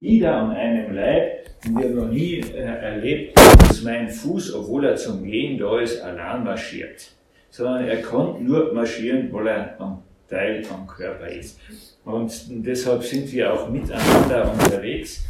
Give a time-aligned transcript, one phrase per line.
[0.00, 4.86] wieder an einem Leib und ich habe noch nie äh, erlebt, dass mein Fuß, obwohl
[4.86, 7.10] er zum Gehen da ist, allein marschiert.
[7.50, 9.98] Sondern er kann nur marschieren, weil er ein
[10.28, 11.58] Teil am Körper ist.
[12.04, 15.24] Und deshalb sind wir auch miteinander unterwegs.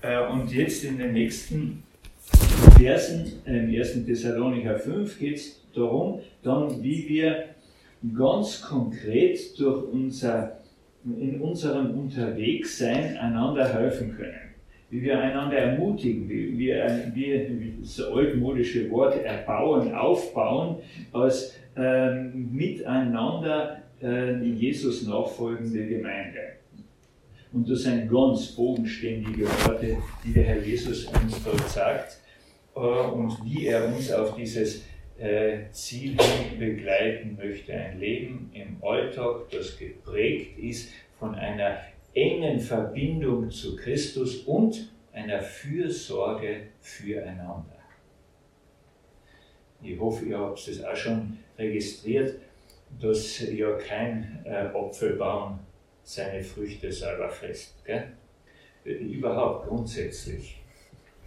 [0.00, 1.82] Äh, und jetzt in den nächsten
[2.78, 4.06] Versen, im 1.
[4.06, 7.44] Thessalonicher 5, geht es darum, dann, wie wir
[8.16, 10.57] ganz konkret durch unser,
[11.04, 14.54] in unserem Unterwegssein einander helfen können.
[14.90, 20.76] Wie wir einander ermutigen, wie wir, wie das altmodische Wort erbauen, aufbauen,
[21.12, 26.40] als ähm, miteinander äh, Jesus nachfolgende Gemeinde.
[27.52, 32.18] Und das sind ganz bodenständige Worte, die der Herr Jesus uns dort sagt
[32.74, 34.84] äh, und wie er uns auf dieses
[35.18, 36.16] äh, Ziel
[36.58, 37.72] begleiten möchte.
[37.72, 41.78] Ein Leben im Alltag, das geprägt ist von einer
[42.14, 47.76] engen Verbindung zu Christus und einer Fürsorge füreinander.
[49.82, 52.40] Ich hoffe, ihr habt es auch schon registriert,
[53.00, 55.58] dass ja kein äh, Apfelbaum
[56.02, 57.84] seine Früchte selber frisst.
[57.84, 58.12] Gell?
[58.84, 60.60] Überhaupt grundsätzlich.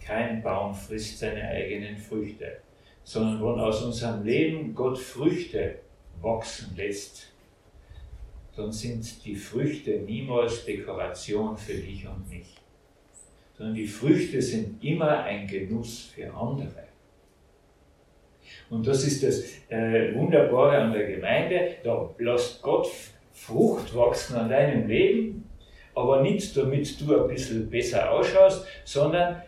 [0.04, 2.58] Kein Baum frisst seine eigenen Früchte
[3.04, 5.76] sondern wenn aus unserem Leben Gott Früchte
[6.20, 7.32] wachsen lässt,
[8.56, 12.54] dann sind die Früchte niemals Dekoration für dich und mich,
[13.56, 16.84] sondern die Früchte sind immer ein Genuss für andere.
[18.70, 22.88] Und das ist das äh, Wunderbare an der Gemeinde, da lässt Gott
[23.32, 25.48] Frucht wachsen an deinem Leben,
[25.94, 29.42] aber nicht damit du ein bisschen besser ausschaust, sondern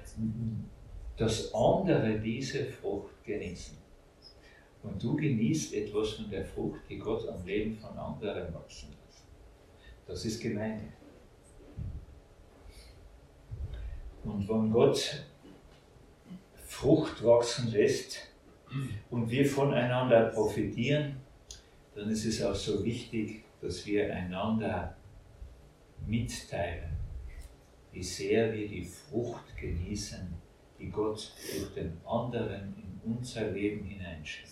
[1.16, 3.76] dass andere diese Frucht genießen.
[4.82, 9.24] Und du genießt etwas von der Frucht, die Gott am Leben von anderen wachsen lässt.
[10.06, 10.92] Das ist Gemeinde.
[14.24, 15.24] Und wenn Gott
[16.66, 18.18] Frucht wachsen lässt
[19.10, 21.16] und wir voneinander profitieren,
[21.94, 24.96] dann ist es auch so wichtig, dass wir einander
[26.06, 26.96] mitteilen,
[27.92, 30.34] wie sehr wir die Frucht genießen,
[30.78, 34.50] die Gott durch den anderen unser Leben hineinschenkt.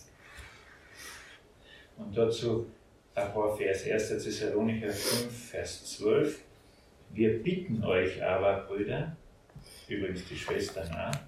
[1.97, 2.67] Und dazu
[3.15, 4.09] ein paar Vers, 1.
[4.09, 6.41] Thessalonicher 5, Vers 12.
[7.13, 9.17] Wir bitten euch aber, Brüder,
[9.87, 11.19] übrigens die Schwestern auch,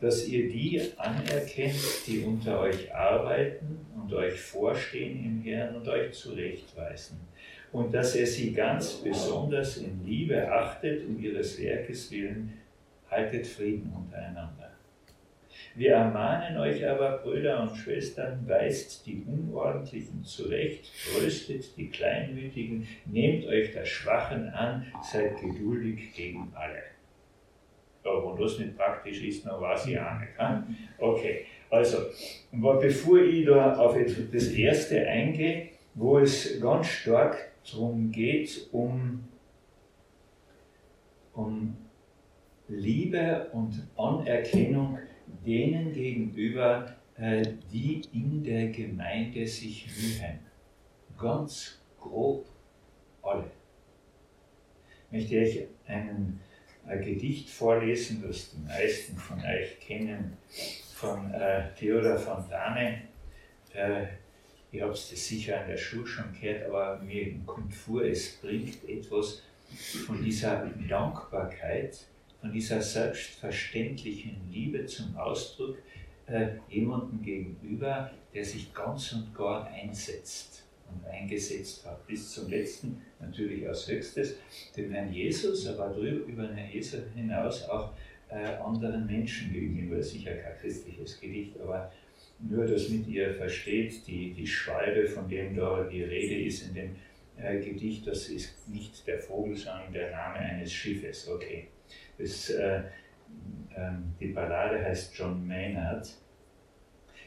[0.00, 6.12] dass ihr die anerkennt, die unter euch arbeiten und euch vorstehen im Herrn und euch
[6.12, 7.18] zurechtweisen.
[7.72, 12.52] Und dass er sie ganz besonders in Liebe achtet, um ihres Werkes willen,
[13.10, 14.63] haltet Frieden untereinander.
[15.76, 23.44] Wir ermahnen euch aber, Brüder und Schwestern, weist die Unordentlichen zurecht, tröstet die Kleinmütigen, nehmt
[23.46, 26.82] euch der Schwachen an, seid geduldig gegen alle.
[28.04, 30.38] Ja, wo das nicht praktisch ist, noch weiß ich auch nicht.
[30.38, 30.76] Hm?
[30.98, 31.98] Okay, also,
[32.52, 33.96] bevor ich da auf
[34.32, 37.36] das erste eingehe, wo es ganz stark
[37.68, 39.24] darum geht, um,
[41.32, 41.76] um
[42.68, 44.98] Liebe und Anerkennung
[45.44, 50.38] denen gegenüber, äh, die in der Gemeinde sich mühen.
[51.18, 52.46] Ganz grob
[53.22, 53.50] alle.
[55.10, 56.40] Ich möchte euch ein,
[56.86, 60.36] ein Gedicht vorlesen, das die meisten von euch kennen,
[60.94, 63.02] von äh, Theodor Fontane.
[63.72, 64.06] Äh,
[64.72, 68.88] ich habe es sicher an der Schule schon gehört, aber mir kommt vor, es bringt
[68.88, 69.42] etwas
[70.04, 72.06] von dieser Dankbarkeit,
[72.44, 75.78] von dieser selbstverständlichen Liebe zum Ausdruck
[76.26, 83.00] äh, jemandem gegenüber, der sich ganz und gar einsetzt und eingesetzt hat, bis zum letzten,
[83.18, 84.36] natürlich als höchstes,
[84.76, 87.94] dem Herrn Jesus, aber darüber über den Herrn Jesus hinaus auch
[88.28, 90.02] äh, anderen Menschen gegenüber.
[90.02, 91.90] Sicher kein christliches Gedicht, aber
[92.40, 96.74] nur, dass mit ihr versteht, die, die Schwalbe, von dem da die Rede ist in
[96.74, 96.96] dem
[97.38, 101.26] äh, Gedicht, das ist nicht der Vogel, sondern der Name eines Schiffes.
[101.26, 101.68] Okay.
[102.18, 102.78] Das, äh,
[103.74, 106.08] äh, die Ballade heißt John Maynard.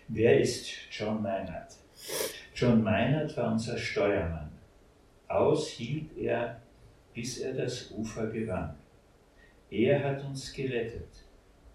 [0.07, 1.75] Wer ist John Maynard?
[2.55, 4.51] John Maynard war unser Steuermann.
[5.27, 6.61] Aus hielt er,
[7.13, 8.75] bis er das Ufer gewann.
[9.69, 11.25] Er hat uns gerettet.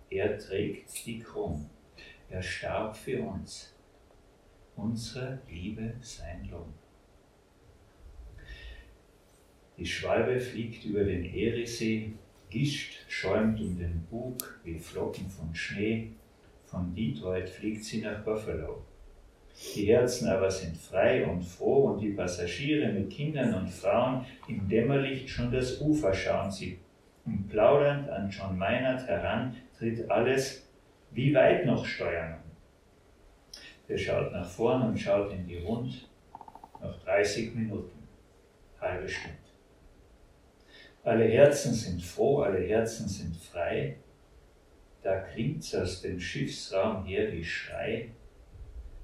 [0.08, 1.68] Er trägt die Krone.
[2.30, 3.74] Er starb für uns.
[4.76, 6.72] Unsere Liebe sein Lohn.
[9.76, 12.14] Die Schwalbe fliegt über den Eriesee,
[12.52, 16.10] Gischt schäumt um den Bug wie Flocken von Schnee.
[16.66, 18.84] Von Detroit fliegt sie nach Buffalo.
[19.74, 24.68] Die Herzen aber sind frei und froh und die Passagiere mit Kindern und Frauen im
[24.68, 26.78] Dämmerlicht schon das Ufer schauen sie.
[27.24, 30.68] und plaudernd an John Meinert heran tritt alles,
[31.12, 32.50] wie weit noch Steuermann?
[33.88, 36.06] Der schaut nach vorn und schaut in die Rund,
[36.82, 38.06] noch 30 Minuten,
[38.78, 39.41] halbe Stunde.
[41.04, 43.96] Alle Herzen sind froh, alle Herzen sind frei.
[45.02, 48.12] Da klingt's aus dem Schiffsraum her wie Schrei.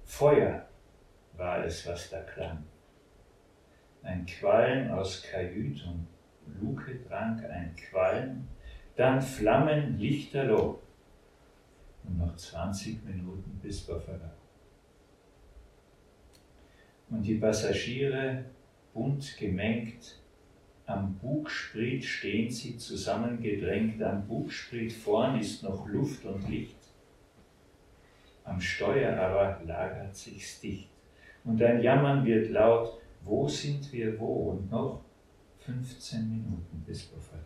[0.05, 0.69] Feuer
[1.37, 2.65] war es, was da klang.
[4.03, 6.07] Ein Qualm aus Kajüt und
[6.61, 8.47] Luke trank, ein Qualm,
[8.97, 10.81] dann Flammen lichterloh.
[12.05, 14.31] Und noch 20 Minuten bis Buffalo.
[17.11, 18.45] Und die Passagiere,
[18.95, 20.21] bunt gemengt,
[20.89, 26.77] am Bugspriet stehen sie zusammengedrängt, am Bugspriet vorn ist noch Luft und Licht.
[28.45, 30.89] Am Steuer aber lagert sich's dicht.
[31.45, 34.53] Und ein Jammern wird laut, wo sind wir wo?
[34.53, 35.05] Und noch
[35.61, 37.43] 15 Minuten bis Buffalo.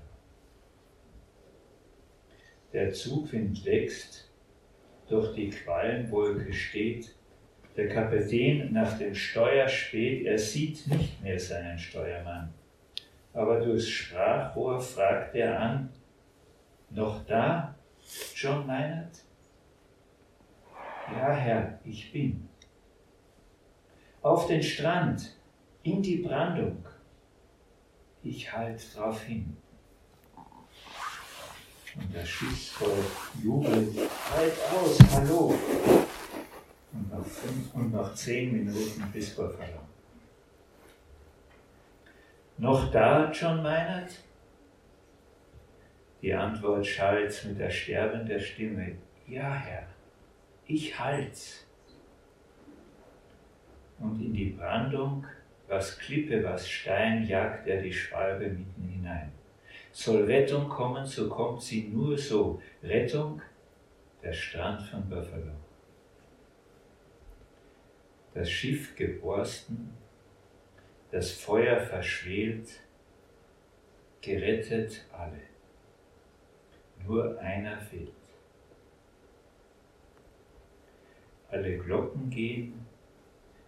[2.73, 4.31] Der Zugwind wächst,
[5.09, 7.13] durch die Quallenwolke steht,
[7.77, 12.55] der Kapitän nach dem Steuer späht, er sieht nicht mehr seinen Steuermann
[13.33, 15.89] aber durchs Sprachrohr fragt er an,
[16.91, 17.75] noch da,
[18.35, 19.25] John Meinert?
[21.11, 22.49] Ja, Herr, ich bin.
[24.23, 25.37] Auf den Strand,
[25.83, 26.85] in die Brandung,
[28.23, 29.57] ich halt drauf hin.
[31.95, 33.05] Und das Schiffsvolk
[33.43, 33.95] jubelt,
[34.35, 35.55] halt aus, hallo.
[36.93, 39.92] Und nach, fünf, und nach zehn Minuten bis vor Verlangen.
[42.59, 44.21] Noch da, John Meinert?
[46.21, 48.97] Die Antwort schallt mit ersterbender Stimme.
[49.27, 49.87] Ja, Herr,
[50.67, 51.67] ich halt's.
[53.99, 55.27] Und in die Brandung,
[55.69, 59.33] was Klippe, was Stein, jagt er die Schwalbe mitten hinein.
[59.91, 62.61] Soll Rettung kommen, so kommt sie nur so.
[62.83, 63.41] Rettung,
[64.23, 65.53] der Strand von Buffalo.
[68.35, 69.93] Das Schiff geborsten,
[71.13, 72.81] das Feuer verschwelt,
[74.23, 75.43] gerettet alle.
[77.07, 78.09] Nur einer fehlt.
[81.51, 82.87] Alle Glocken gehen,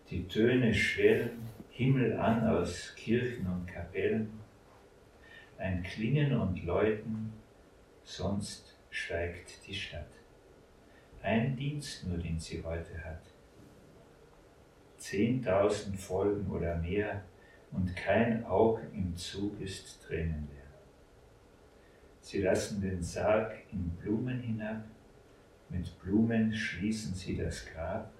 [0.08, 4.40] die Töne schwellen, Himmel an aus Kirchen und Kapellen,
[5.58, 7.34] ein Klingen und Läuten,
[8.04, 10.08] sonst schweigt die Stadt.
[11.22, 13.22] Ein Dienst nur, den sie heute hat.
[14.96, 17.22] Zehntausend Folgen oder mehr
[17.74, 20.48] und kein Auge im Zug ist tränenleer.
[22.20, 24.84] Sie lassen den Sarg in Blumen hinab,
[25.68, 28.12] mit Blumen schließen sie das Grab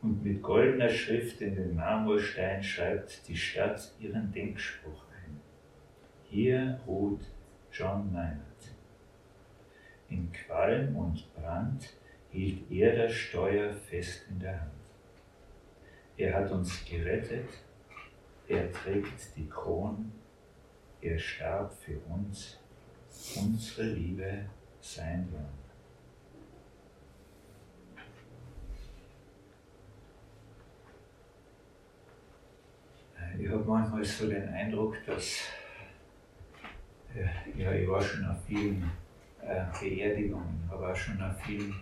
[0.00, 5.40] und mit goldener Schrift in den Marmorstein schreibt die Stadt ihren Denkspruch ein.
[6.24, 7.20] Hier ruht
[7.72, 8.40] John Maynard.
[10.08, 11.94] In Qualm und Brand
[12.30, 14.70] hielt er das Steuer fest in der Hand.
[16.16, 17.48] Er hat uns gerettet
[18.50, 20.10] er trägt die Kron,
[21.00, 22.58] er starb für uns,
[23.36, 24.46] unsere Liebe,
[24.80, 25.60] sein Lohn.
[33.38, 35.42] Ich habe manchmal so den Eindruck, dass
[37.56, 38.90] ja, ich war schon auf vielen
[39.42, 41.74] äh, Beerdigungen, habe auch schon auf vielen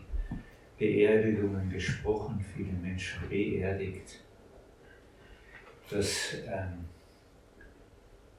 [0.76, 4.27] Beerdigungen gesprochen, viele Menschen beerdigt
[5.90, 6.88] dass ähm,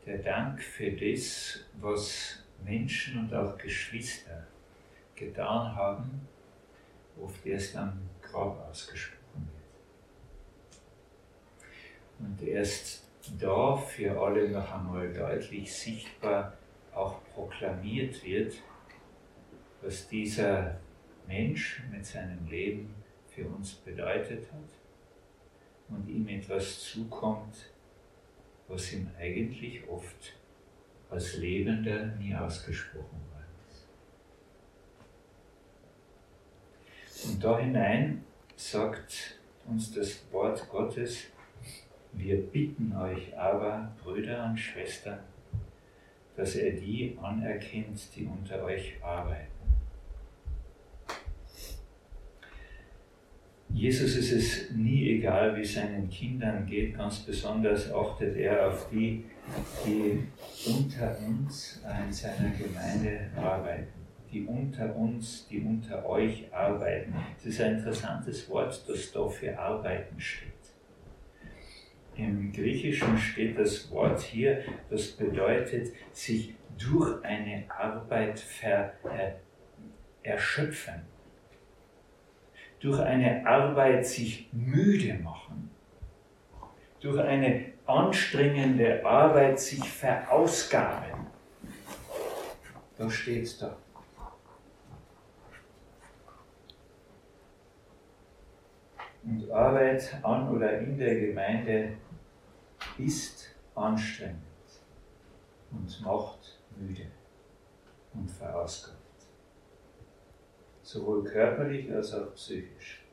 [0.06, 4.48] der Dank für das, was Menschen und auch Geschwister
[5.16, 6.28] getan haben,
[7.22, 9.50] oft erst am Grab ausgesprochen
[12.20, 12.28] wird.
[12.28, 13.04] Und erst
[13.40, 16.58] da für alle noch einmal deutlich sichtbar
[16.94, 18.56] auch proklamiert wird,
[19.82, 20.78] was dieser
[21.28, 22.94] Mensch mit seinem Leben
[23.30, 24.79] für uns bedeutet hat
[25.90, 27.72] und ihm etwas zukommt,
[28.68, 30.34] was ihm eigentlich oft
[31.10, 33.88] als Lebender nie ausgesprochen worden ist.
[37.26, 38.24] Und da hinein
[38.56, 41.26] sagt uns das Wort Gottes,
[42.14, 45.20] wir bitten euch aber, Brüder und Schwestern,
[46.36, 49.59] dass er die anerkennt, die unter euch arbeiten
[53.72, 59.26] Jesus ist es nie egal, wie seinen Kindern geht, ganz besonders achtet er auf die,
[59.86, 60.24] die
[60.68, 63.94] unter uns in seiner Gemeinde arbeiten,
[64.32, 67.14] die unter uns, die unter euch arbeiten.
[67.38, 70.50] Es ist ein interessantes Wort, das da für arbeiten steht.
[72.16, 78.94] Im Griechischen steht das Wort hier, das bedeutet, sich durch eine Arbeit ver,
[80.22, 81.02] erschöpfen,
[82.80, 85.70] durch eine Arbeit sich müde machen,
[87.02, 91.28] durch eine anstrengende Arbeit sich verausgaben.
[92.98, 93.76] Da steht es da.
[99.24, 101.94] Und Arbeit an oder in der Gemeinde
[102.98, 104.42] ist anstrengend
[105.72, 107.08] und macht müde
[108.14, 108.99] und verausgabt.
[110.92, 113.06] Sowohl körperlich als auch psychisch.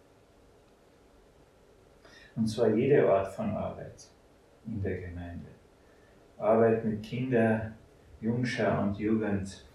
[2.34, 4.08] Und zwar jede Art von Arbeit
[4.64, 5.50] in der Gemeinde.
[6.38, 7.74] Arbeit mit Kindern,
[8.22, 9.66] Jungschau und Jugend,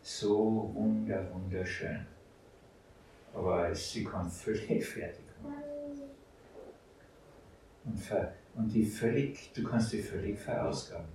[0.00, 2.04] so wunder, wunderschön.
[3.32, 5.62] Aber sie kann völlig fertig machen.
[7.84, 11.06] Und, ver, und die völlig, du kannst die völlig verausgaben.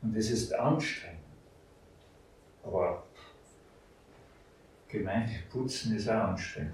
[0.00, 1.20] Und es ist anstrengend.
[2.62, 3.04] Aber
[4.94, 6.72] Gemeinde putzen ist auch anstrengend.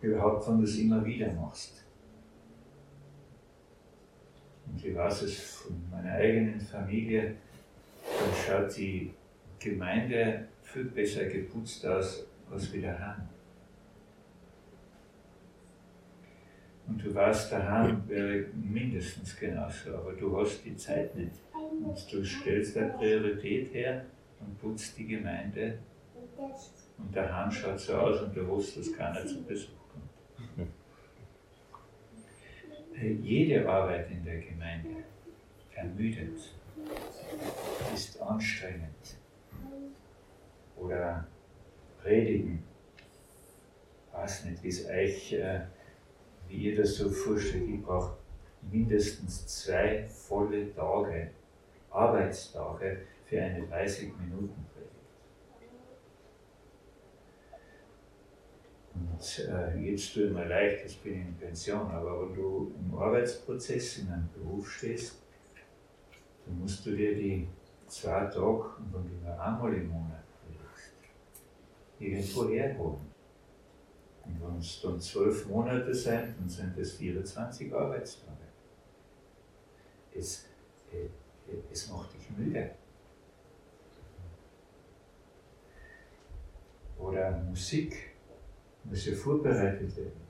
[0.00, 1.84] Überhaupt, wenn du es immer wieder machst.
[4.66, 7.34] Und ich weiß es von meiner eigenen Familie,
[8.02, 9.12] dann schaut die
[9.58, 13.28] Gemeinde viel besser geputzt aus als wieder daheim.
[16.86, 21.36] Und du weißt, daheim wäre mindestens genauso, aber du hast die Zeit nicht.
[21.52, 24.06] Und du stellst eine Priorität her
[24.40, 25.78] und putzt die Gemeinde.
[26.98, 30.68] Und daheim schaut so aus und du wusstest, dass keiner zum Besuch kommt.
[33.22, 35.04] Jede Arbeit in der Gemeinde
[35.74, 36.38] ermüdet,
[37.94, 39.16] ist anstrengend.
[40.76, 41.26] Oder
[42.02, 42.62] predigen,
[44.12, 45.60] weiß nicht, wie es euch, äh,
[46.48, 48.16] wie ihr das so vorstellt, ich brauche
[48.70, 51.30] mindestens zwei volle Tage,
[51.90, 54.66] Arbeitstage für eine 30 Minuten
[59.00, 62.72] Und äh, jetzt tue ich mir leicht, jetzt bin ich in Pension, aber wenn du
[62.78, 65.16] im Arbeitsprozess in einem Beruf stehst,
[66.44, 67.48] dann musst du dir die
[67.88, 68.42] zwei Tage
[68.78, 70.92] und dann immer einmal im Monat predigst,
[71.98, 73.10] irgendwo herholen.
[74.24, 78.36] Und wenn es dann zwölf Monate sind, dann sind es 24 Arbeitstage.
[80.14, 80.46] Es,
[80.92, 81.08] äh,
[81.72, 82.70] es macht dich müde.
[86.98, 88.09] Oder Musik
[88.90, 90.20] muss ja vorbereitet werden.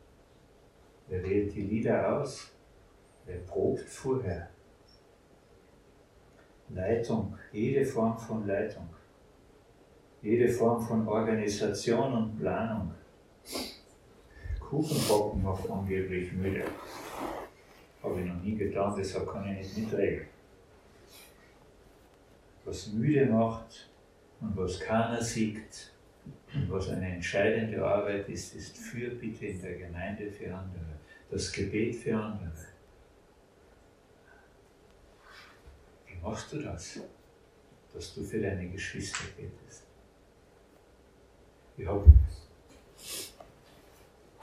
[1.09, 2.53] Wer wählt die Lieder aus?
[3.27, 4.51] Wer probt vorher?
[6.69, 8.89] Leitung, jede Form von Leitung,
[10.23, 12.93] jede Form von Organisation und Planung.
[14.61, 16.65] Kuchenbacken macht angeblich müde.
[18.03, 20.27] Habe ich noch nie getan, deshalb kann ich nicht mitreden.
[22.65, 23.91] Was müde macht
[24.41, 25.93] und was keiner siegt,
[26.69, 30.99] was eine entscheidende Arbeit ist, ist Fürbitte in der Gemeinde für andere,
[31.31, 32.53] das Gebet für andere.
[36.07, 37.01] Wie machst du das,
[37.93, 39.85] dass du für deine Geschwister betest?
[41.77, 42.05] Ich habe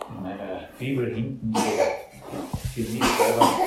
[0.09, 1.53] in meiner Bibel hinten
[2.73, 3.59] für mich selber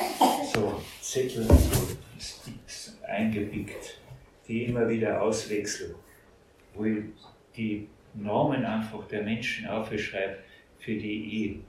[0.53, 3.99] so Zettel, so Sticks eingepickt,
[4.47, 5.95] die immer wieder auswechsel,
[6.73, 7.03] wo ich
[7.55, 10.37] die Namen einfach der Menschen aufschreibe,
[10.79, 11.59] für die ich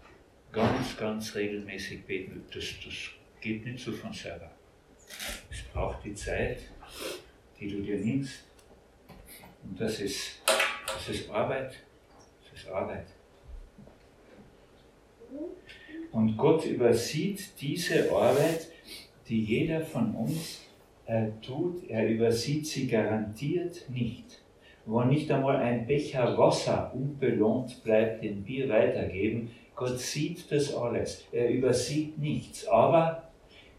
[0.53, 2.95] ganz, ganz regelmäßig beten das, das
[3.41, 4.51] geht nicht so von selber.
[5.51, 6.59] Es braucht die Zeit,
[7.59, 8.45] die du dir nimmst.
[9.65, 10.43] Und das ist,
[10.87, 11.77] das ist Arbeit.
[12.51, 13.07] Das ist Arbeit.
[16.11, 18.69] Und Gott übersieht diese Arbeit,
[19.29, 20.61] die jeder von uns
[21.07, 21.89] äh, tut.
[21.89, 24.42] Er übersieht sie garantiert nicht
[24.85, 29.51] wo nicht einmal ein Becher Wasser unbelohnt bleibt, den wir weitergeben.
[29.75, 31.25] Gott sieht das alles.
[31.33, 32.67] Er übersieht nichts.
[32.67, 33.31] Aber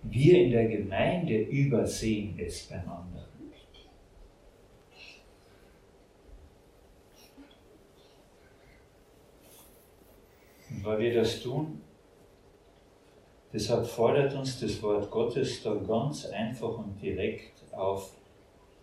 [0.03, 3.23] wir in der Gemeinde übersehen es beim anderen.
[10.69, 11.81] Und weil wir das tun,
[13.53, 18.15] deshalb fordert uns das Wort Gottes da ganz einfach und direkt auf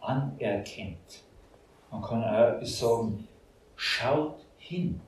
[0.00, 1.24] anerkennt.
[1.90, 3.26] Man kann auch sagen,
[3.76, 5.00] schaut hin.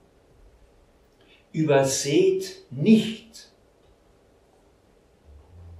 [1.52, 3.52] Überseht nicht.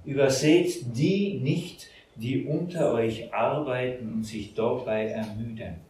[0.05, 5.81] Überseht die nicht, die unter euch arbeiten und sich dabei ermüden.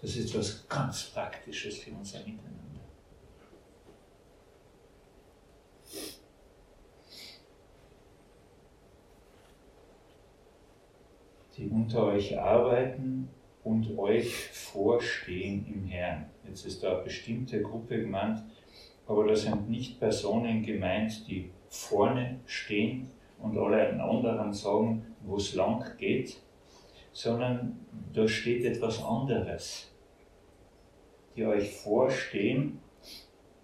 [0.00, 2.60] Das ist etwas ganz Praktisches für unser Miteinander.
[11.56, 13.28] Die unter euch arbeiten
[13.64, 16.26] und euch vorstehen im Herrn.
[16.46, 18.42] Jetzt ist da eine bestimmte Gruppe gemeint,
[19.06, 23.08] aber da sind nicht Personen gemeint, die vorne stehen
[23.40, 26.40] und alle anderen sagen, wo es lang geht,
[27.12, 27.78] sondern
[28.12, 29.90] da steht etwas anderes.
[31.36, 32.80] Die euch vorstehen,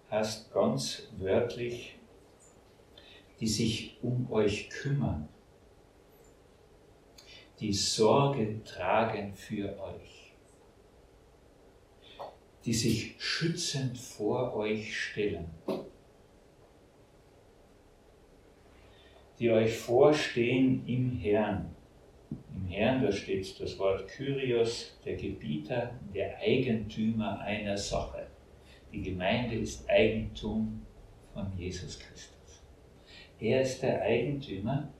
[0.09, 1.95] heißt ganz wörtlich,
[3.39, 5.29] die sich um euch kümmern,
[7.59, 10.33] die Sorge tragen für euch,
[12.63, 15.49] die sich schützend vor euch stellen,
[19.39, 21.75] die euch vorstehen im Herrn.
[22.55, 28.27] Im Herrn, da steht das Wort Kyrios, der Gebieter, der Eigentümer einer Sache.
[28.91, 30.85] Die Gemeinde ist Eigentum
[31.33, 32.63] von Jesus Christus.
[33.39, 34.91] Er ist der Eigentümer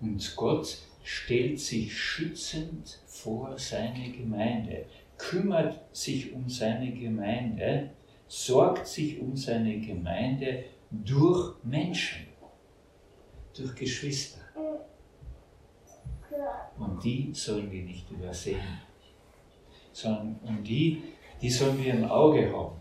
[0.00, 4.86] und Gott stellt sich schützend vor seine Gemeinde,
[5.16, 7.90] kümmert sich um seine Gemeinde,
[8.26, 12.26] sorgt sich um seine Gemeinde durch Menschen,
[13.56, 14.40] durch Geschwister.
[16.76, 18.80] Und die sollen wir nicht übersehen,
[19.92, 21.04] sondern um die,
[21.40, 22.80] die sollen wir im Auge haben,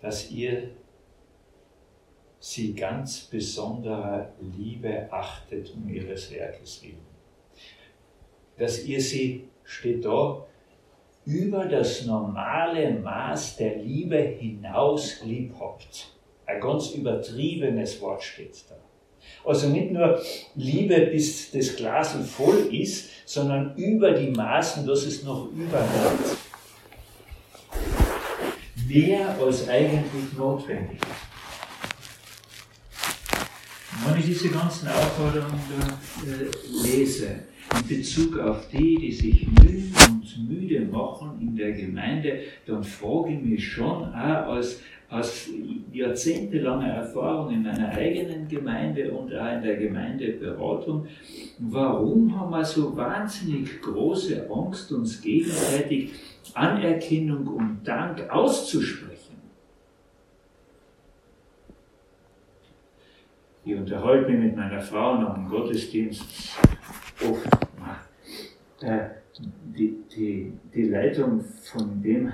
[0.00, 0.70] dass ihr
[2.46, 7.04] sie ganz besonderer Liebe achtet um ihres Werkes willen.
[8.56, 10.46] Dass ihr sie, steht da,
[11.24, 16.12] über das normale Maß der Liebe hinaus lieb habt.
[16.46, 18.76] Ein ganz übertriebenes Wort steht da.
[19.44, 20.22] Also nicht nur
[20.54, 26.36] Liebe, bis das Glas voll ist, sondern über die Maßen, dass es noch übergeht.
[28.86, 31.25] Mehr als eigentlich notwendig ist.
[34.04, 35.60] Wenn ich diese ganzen Aufforderungen
[36.24, 37.28] äh, lese,
[37.74, 43.32] in Bezug auf die, die sich müde und müde machen in der Gemeinde, dann frage
[43.32, 45.48] ich mich schon auch als, aus
[45.92, 51.06] jahrzehntelanger Erfahrung in meiner eigenen Gemeinde und auch in der Gemeindeberatung,
[51.58, 56.10] warum haben wir so wahnsinnig große Angst, uns gegenseitig
[56.54, 59.15] Anerkennung und Dank auszusprechen?
[63.66, 66.22] Ich unterhalte mich mit meiner Frau nach dem Gottesdienst
[67.28, 67.48] oft.
[68.80, 69.08] Äh,
[69.76, 72.32] die, die, die Leitung von dem,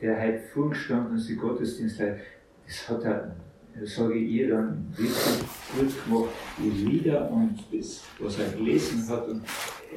[0.00, 2.20] der heute vorgestanden ist, die Gottesdienstleitung,
[2.64, 3.34] das hat er,
[3.82, 5.40] sage ich ihr dann wirklich
[5.76, 9.26] gut gemacht, die Lieder und das, was er gelesen hat.
[9.26, 9.42] Und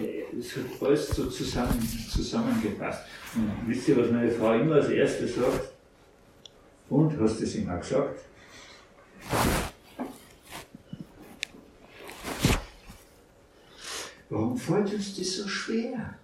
[0.01, 3.03] äh, es hat alles so zusammen, zusammengepasst.
[3.35, 5.71] Und wisst ihr, was meine Frau immer als erstes sagt?
[6.89, 8.21] Und, hast du es immer gesagt?
[14.33, 16.15] Warum fällt uns das so schwer?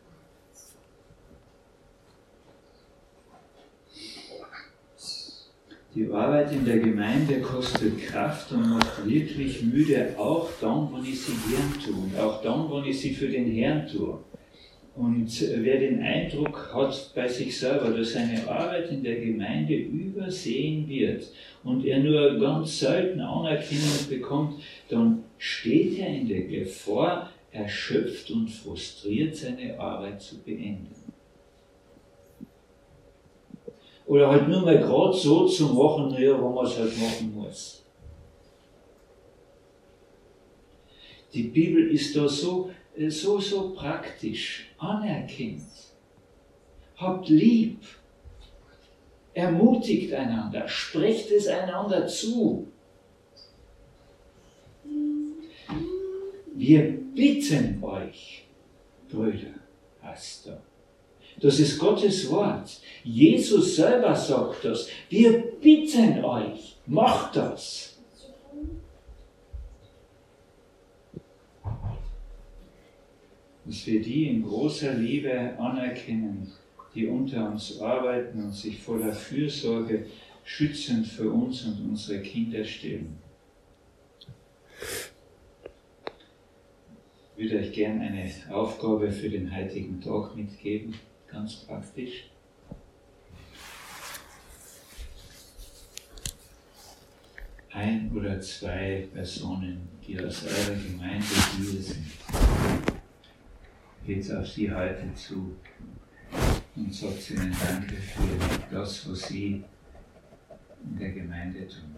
[5.94, 11.22] Die Arbeit in der Gemeinde kostet Kraft und macht wirklich müde, auch dann, wenn ich
[11.22, 14.18] sie gern tue und auch dann, wenn ich sie für den Herrn tue.
[14.96, 20.90] Und wer den Eindruck hat bei sich selber, dass seine Arbeit in der Gemeinde übersehen
[20.90, 21.28] wird
[21.64, 28.50] und er nur ganz selten Anerkennung bekommt, dann steht er in der Gefahr, erschöpft und
[28.50, 30.96] frustriert seine Arbeit zu beenden.
[34.06, 37.84] Oder halt nur mal gerade so zu machen, naja, wo man es halt machen muss.
[41.34, 42.72] Die Bibel ist da so,
[43.08, 45.62] so, so praktisch, anerkennt.
[46.98, 47.82] Habt lieb,
[49.34, 52.68] ermutigt einander, sprecht es einander zu.
[56.60, 58.44] Wir bitten euch,
[59.10, 59.56] Brüder,
[60.04, 60.62] heißt da.
[61.40, 62.82] Das ist Gottes Wort.
[63.02, 64.90] Jesus selber sagt das.
[65.08, 67.98] Wir bitten euch, macht das.
[73.64, 76.52] Dass wir die in großer Liebe anerkennen,
[76.94, 80.08] die unter uns arbeiten und sich voller Fürsorge
[80.44, 83.18] schützend für uns und unsere Kinder stellen.
[87.40, 90.94] Würde euch gerne eine Aufgabe für den heutigen Tag mitgeben,
[91.32, 92.30] ganz praktisch.
[97.72, 101.26] Ein oder zwei Personen, die aus eurer Gemeinde
[101.56, 102.08] hier sind,
[104.06, 105.56] geht auf sie heute zu
[106.76, 109.64] und sagt ihnen Danke für das, was sie
[110.84, 111.96] in der Gemeinde tun,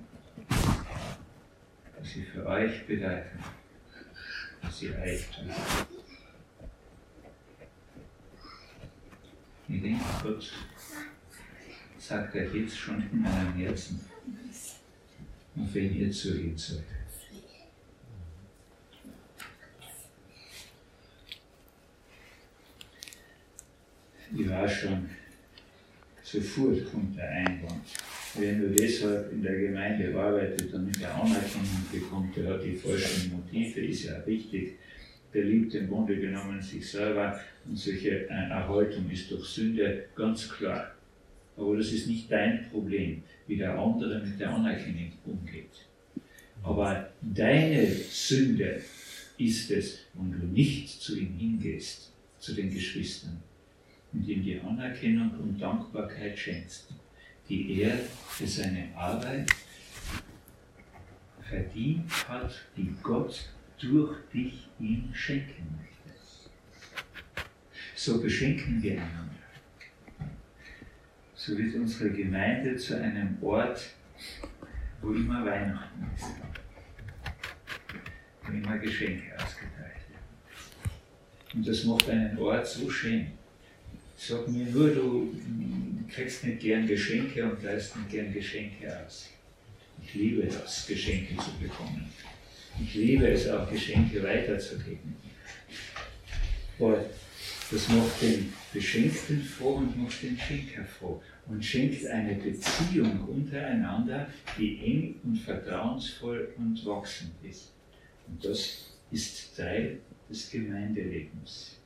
[1.98, 3.40] was sie für euch bedeuten
[4.70, 5.28] sie eilt.
[9.68, 10.52] Ich denke, Gott
[11.98, 14.02] sagt euch jetzt schon in meinem Herzen,
[15.56, 16.84] auf wen ihr zu reden sollt.
[24.34, 25.10] Ich war schon,
[26.24, 27.86] sofort kommt der Einwand.
[28.38, 33.34] Wer nur deshalb in der Gemeinde arbeitet nicht der Anerkennung bekommt, der hat die falschen
[33.34, 34.78] Motive, ist ja richtig.
[35.34, 40.96] Der liebt im Grunde genommen sich selber und solche Erhaltung ist durch Sünde ganz klar.
[41.58, 45.88] Aber das ist nicht dein Problem, wie der andere mit der Anerkennung umgeht.
[46.64, 48.82] Aber deine Sünde
[49.38, 53.42] ist es, wenn du nicht zu ihm hingehst, zu den Geschwistern,
[54.14, 56.94] und ihm die Anerkennung und Dankbarkeit schenkst,
[57.52, 57.98] die er
[58.30, 59.52] für seine Arbeit
[61.42, 66.18] verdient hat, die Gott durch dich ihm schenken möchte.
[67.94, 69.36] So beschenken wir einander.
[71.36, 73.96] So wird unsere Gemeinde zu einem Ort,
[75.02, 76.28] wo immer Weihnachten ist,
[78.44, 81.54] wo immer Geschenke ausgeteilt werden.
[81.54, 83.41] Und das macht einen Ort so schön
[84.24, 85.36] Sag mir nur, du
[86.08, 89.30] kriegst nicht gern Geschenke und leist nicht gern Geschenke aus.
[90.04, 92.08] Ich liebe das, Geschenke zu bekommen.
[92.80, 95.16] Ich liebe es auch, Geschenke weiterzugeben.
[96.78, 97.04] Aber
[97.72, 104.28] das macht den Beschenkten froh und macht den Schenker froh und schenkt eine Beziehung untereinander,
[104.56, 107.72] die eng und vertrauensvoll und wachsend ist.
[108.28, 109.98] Und das ist Teil
[110.30, 111.81] des Gemeindelebens.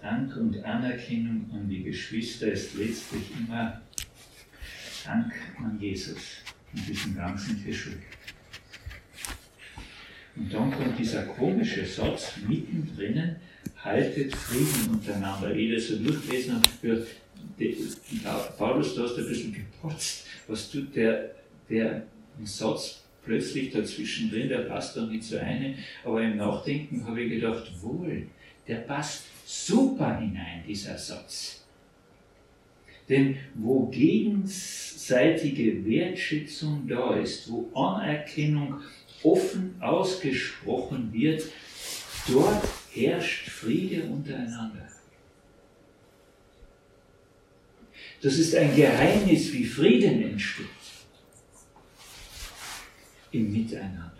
[0.00, 3.80] Dank und Anerkennung an die Geschwister ist letztlich immer
[5.04, 6.38] Dank an Jesus
[6.74, 8.02] in diesem ganzen Geschenk.
[10.36, 13.36] Und dann kommt dieser komische Satz mittendrin,
[13.82, 15.52] haltet Frieden untereinander.
[15.52, 17.08] Jeder so durchgelesen wird,
[18.56, 20.26] Paulus, du hast ein bisschen gepotzt.
[20.46, 21.34] Was tut der,
[21.68, 22.04] der
[22.44, 25.74] Satz plötzlich dazwischen drin, der passt doch nicht so eine.
[26.04, 28.26] Aber im Nachdenken habe ich gedacht, wohl,
[28.66, 31.62] der passt super hinein, dieser Satz.
[33.08, 38.82] Denn wo gegenseitige Wertschätzung da ist, wo Anerkennung
[39.22, 41.44] offen ausgesprochen wird,
[42.28, 44.86] dort herrscht Friede untereinander.
[48.20, 50.66] Das ist ein Geheimnis, wie Frieden entsteht
[53.32, 54.12] im Miteinander.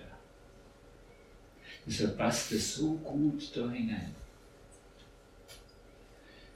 [1.85, 4.15] Deshalb passt es so gut da hinein.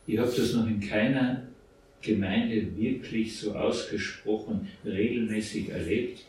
[0.06, 1.46] Ich habe das noch in keiner
[2.00, 6.24] Gemeinde wirklich so ausgesprochen regelmäßig erlebt,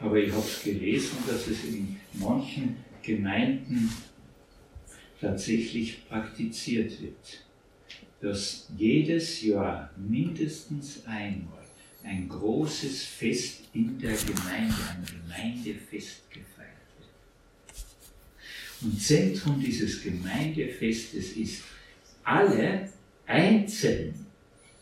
[0.00, 3.90] aber ich habe es gelesen, dass es in manchen Gemeinden
[5.20, 7.44] tatsächlich praktiziert wird,
[8.20, 11.62] dass jedes Jahr mindestens einmal
[12.04, 17.10] ein großes Fest in der Gemeinde, ein Gemeindefest gefeiert wird.
[18.82, 21.62] Und Zentrum dieses Gemeindefestes ist
[22.24, 22.91] alle
[23.26, 24.14] einzeln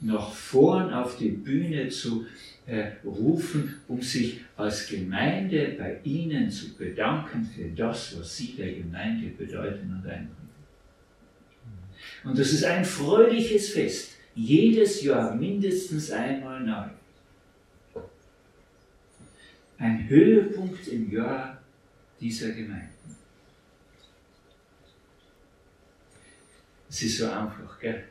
[0.00, 2.26] nach vorn auf die Bühne zu
[2.66, 8.72] äh, rufen, um sich als Gemeinde bei Ihnen zu bedanken für das, was Sie der
[8.72, 10.36] Gemeinde bedeuten und einbringen.
[12.24, 16.88] Und das ist ein fröhliches Fest, jedes Jahr mindestens einmal neu.
[19.78, 21.60] Ein Höhepunkt im Jahr
[22.20, 22.88] dieser Gemeinde.
[26.88, 28.04] Es ist so einfach, gell?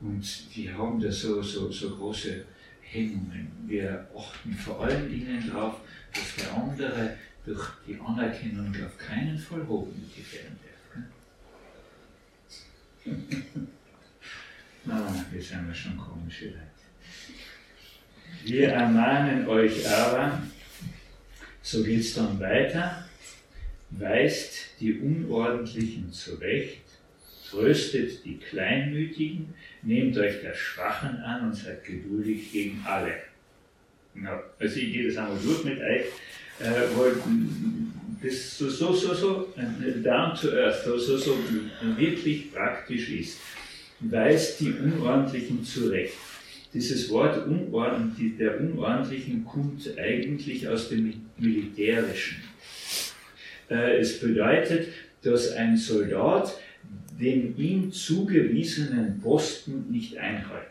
[0.00, 2.44] Und wir haben da so, so, so große
[2.82, 3.50] Hemmungen.
[3.66, 5.80] Wir achten vor allen Dingen darauf,
[6.14, 10.72] dass der andere durch die Anerkennung auf keinen Fall hochmütig werden darf.
[14.84, 16.60] Na, wir sind ja schon komische Leute.
[18.44, 20.42] Wir ermahnen euch aber,
[21.62, 23.08] so geht es dann weiter,
[23.90, 26.82] weist die Unordentlichen zurecht,
[27.48, 29.54] tröstet die Kleinmütigen,
[29.86, 33.14] nehmt euch der Schwachen an und seid geduldig gegen alle.
[34.22, 36.06] Ja, also ich gehe das einmal durch mit euch,
[36.60, 37.12] äh, weil
[38.22, 41.36] das so, so, so, so äh, down to earth, so, so, so
[41.96, 43.38] wirklich praktisch ist.
[44.00, 46.14] Weist die Unordentlichen zurecht.
[46.74, 52.42] Dieses Wort unordentlich, der Unordentlichen kommt eigentlich aus dem Militärischen.
[53.70, 54.88] Äh, es bedeutet,
[55.22, 56.58] dass ein Soldat
[57.18, 60.66] den ihm zugewiesenen Posten nicht einhaltet.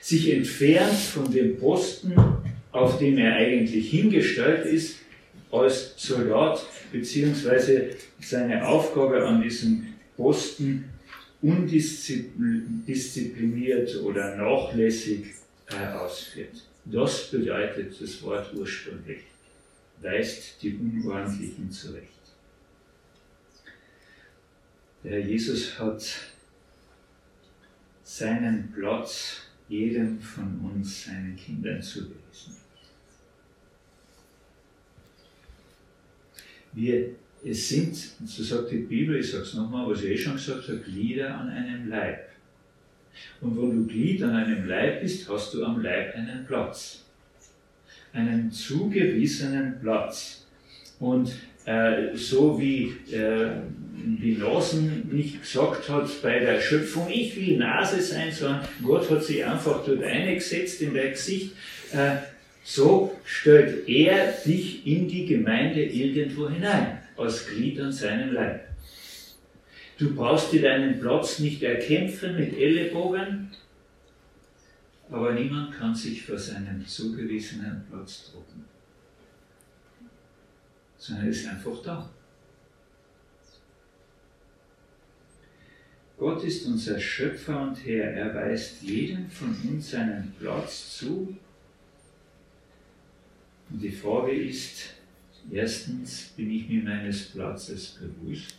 [0.00, 2.14] Sich entfernt von dem Posten,
[2.72, 4.96] auf dem er eigentlich hingestellt ist,
[5.50, 10.84] als Soldat beziehungsweise seine Aufgabe an diesem Posten
[11.40, 15.24] undiszipliniert oder nachlässig
[15.70, 16.66] äh, ausführt.
[16.84, 19.20] Das bedeutet das Wort ursprünglich.
[20.02, 22.13] Weist die Unordentlichen zurecht.
[25.04, 26.02] Der Herr Jesus hat
[28.02, 32.56] seinen Platz jedem von uns, seinen Kindern zugewiesen.
[36.72, 37.14] Wir
[37.44, 40.66] es sind, so sagt die Bibel, ich sage es nochmal, was ich eh schon gesagt
[40.66, 42.30] habe, Glieder an einem Leib.
[43.42, 47.04] Und wenn du Glied an einem Leib bist, hast du am Leib einen Platz.
[48.14, 50.46] Einen zugewiesenen Platz.
[50.98, 53.50] Und äh, so wie äh,
[53.96, 59.24] die Nasen nicht gesagt hat bei der Schöpfung, ich will Nase sein, sondern Gott hat
[59.24, 61.52] sie einfach dort eingesetzt in dein Gesicht.
[61.92, 62.16] Äh,
[62.64, 68.68] so stellt er dich in die Gemeinde irgendwo hinein als Glied an seinem Leib.
[69.98, 73.50] Du brauchst dir deinen Platz nicht erkämpfen mit Ellenbogen,
[75.10, 78.64] aber niemand kann sich vor seinem zugewiesenen Platz drucken,
[81.04, 82.10] sondern er ist einfach da.
[86.16, 88.12] Gott ist unser Schöpfer und Herr.
[88.12, 91.36] Er weist jedem von uns seinen Platz zu.
[93.70, 94.94] Und die Frage ist,
[95.50, 98.56] Erstens bin ich mir meines Platzes bewusst.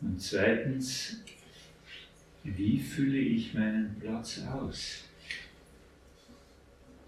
[0.00, 1.16] Und zweitens,
[2.44, 5.04] wie fülle ich meinen Platz aus?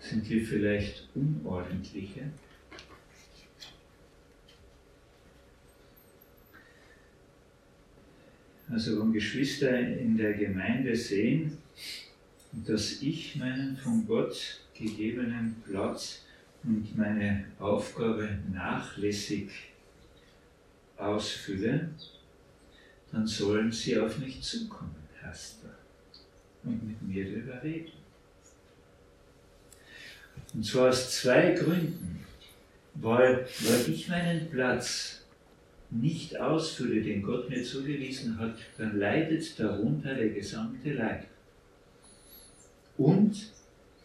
[0.02, 2.22] Sind wir vielleicht unordentliche?
[8.68, 11.58] Also wenn Geschwister in der Gemeinde sehen,
[12.52, 16.24] dass ich meinen von Gott gegebenen Platz
[16.64, 19.50] und meine Aufgabe nachlässig
[20.96, 21.90] ausfülle,
[23.12, 25.76] dann sollen sie auf mich zukommen, Herster,
[26.64, 28.01] und mit mir darüber reden.
[30.54, 32.20] Und zwar aus zwei Gründen.
[32.94, 35.22] Weil, weil ich meinen Platz
[35.90, 41.24] nicht ausfülle, den Gott mir zugewiesen hat, dann leidet darunter der gesamte Leib.
[42.96, 43.36] Und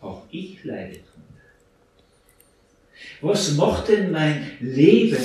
[0.02, 1.28] auch ich leide drunter.
[3.22, 5.24] Was macht denn mein Leben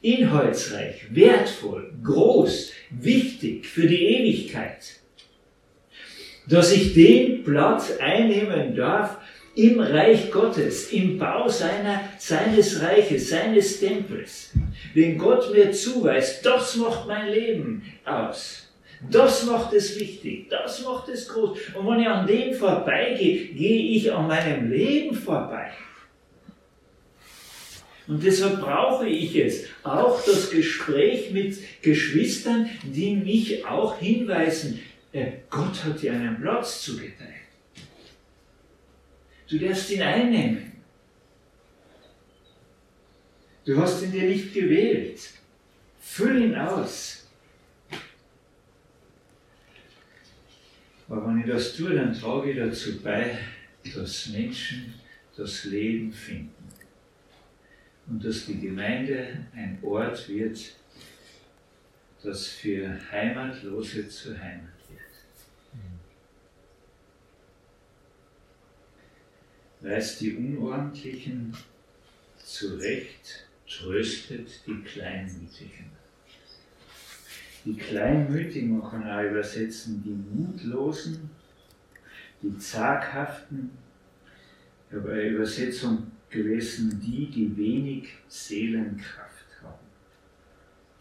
[0.00, 4.96] inhaltsreich, wertvoll, groß, wichtig für die Ewigkeit?
[6.46, 9.19] Dass ich den Platz einnehmen darf
[9.54, 14.52] im Reich Gottes, im Bau seiner, seines Reiches, seines Tempels,
[14.94, 18.68] den Gott mir zuweist, das macht mein Leben aus.
[19.10, 21.58] Das macht es wichtig, das macht es groß.
[21.74, 25.70] Und wenn ich an dem vorbeigehe, gehe ich an meinem Leben vorbei.
[28.06, 34.80] Und deshalb brauche ich es, auch das Gespräch mit Geschwistern, die mich auch hinweisen,
[35.12, 37.39] äh, Gott hat dir einen Platz zugeteilt.
[39.50, 40.70] Du darfst ihn einnehmen.
[43.64, 45.20] Du hast ihn dir nicht gewählt.
[45.98, 47.28] Füll ihn aus.
[51.08, 53.38] Aber wenn ich das tue, dann trage ich dazu bei,
[53.92, 54.94] dass Menschen
[55.36, 56.54] das Leben finden.
[58.06, 60.76] Und dass die Gemeinde ein Ort wird,
[62.22, 65.00] das für Heimatlose zur Heimat wird.
[69.80, 71.56] Weist die Unordentlichen
[72.36, 75.90] zurecht, tröstet die Kleinmütigen.
[77.64, 81.30] Die Kleinmütigen, kann auch übersetzen, die Mutlosen,
[82.42, 83.70] die Zaghaften.
[84.92, 89.86] Habe eine Übersetzung gelesen, die, die wenig Seelenkraft haben,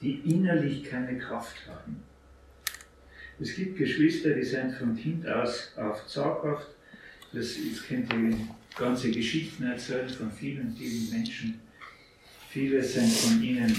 [0.01, 2.03] die innerlich keine Kraft haben.
[3.39, 6.67] Es gibt Geschwister, die sind von Kind aus auf zaghaft.
[7.31, 8.19] Das, jetzt könnt ihr
[8.77, 11.59] ganze Geschichten erzählen von vielen, vielen Menschen.
[12.49, 13.75] Viele sind von ihnen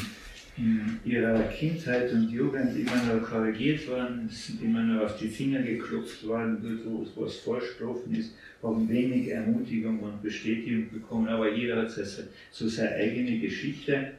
[0.57, 5.63] in ihrer Kindheit und Jugend immer noch korrigiert worden, sind immer noch auf die Finger
[5.63, 11.77] geklopft worden, wo was falsch gelaufen ist, haben wenig Ermutigung und Bestätigung bekommen, aber jeder
[11.83, 14.13] hat so seine eigene Geschichte.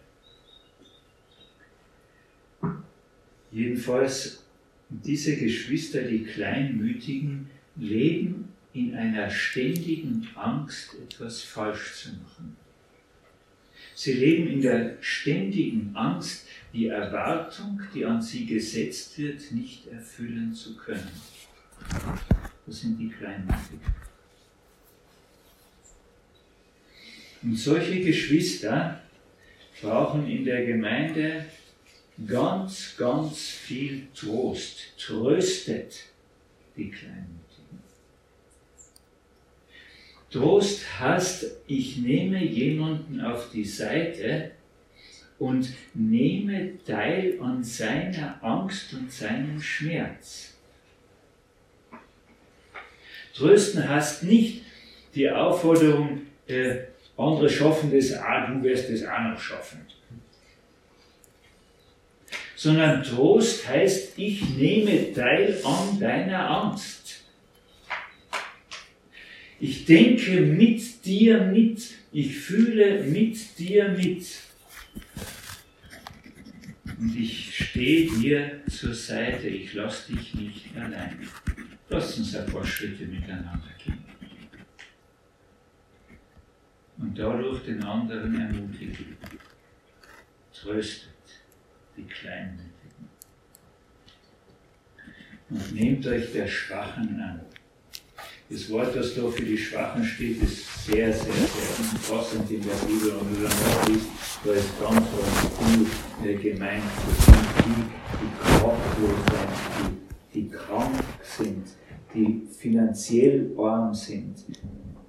[3.51, 4.43] Jedenfalls,
[4.89, 12.55] diese Geschwister, die Kleinmütigen, leben in einer ständigen Angst, etwas falsch zu machen.
[13.95, 20.53] Sie leben in der ständigen Angst, die Erwartung, die an sie gesetzt wird, nicht erfüllen
[20.53, 21.11] zu können.
[22.65, 23.93] Das sind die Kleinmütigen.
[27.43, 29.01] Und solche Geschwister
[29.81, 31.45] brauchen in der Gemeinde
[32.25, 34.97] ganz, ganz viel Trost.
[34.97, 36.03] Tröstet
[36.77, 37.40] die Kleinmütigen.
[40.31, 44.51] Trost heißt, ich nehme jemanden auf die Seite
[45.39, 50.53] und nehme teil an seiner Angst und seinem Schmerz.
[53.33, 54.63] Trösten heißt nicht
[55.15, 56.75] die Aufforderung, äh,
[57.17, 59.85] andere schaffen das auch, du wirst das auch noch schaffen.
[62.55, 67.00] Sondern Trost heißt, ich nehme teil an deiner Angst.
[69.63, 74.25] Ich denke mit dir mit, ich fühle mit dir mit.
[76.97, 81.27] Und ich stehe dir zur Seite, ich lasse dich nicht allein.
[81.89, 84.03] Lass uns ein paar Schritte miteinander gehen
[86.97, 89.15] und dadurch den anderen ermutigen.
[90.53, 91.09] Tröstet
[91.97, 92.71] die Kleinmütigen.
[95.51, 97.41] Und nehmt euch der Schwachen an.
[98.51, 102.85] Das Wort, das da für die Schwachen steht, ist sehr, sehr, sehr umfassend in der
[102.85, 103.11] Bibel.
[103.11, 104.07] Und wenn man das liest,
[104.43, 106.83] da ist ganz, ganz viel gemeint.
[107.25, 107.83] Sind die,
[108.19, 109.13] die kraftlos
[109.79, 109.95] sind,
[110.33, 111.63] die, die krank sind,
[112.13, 114.43] die finanziell arm sind,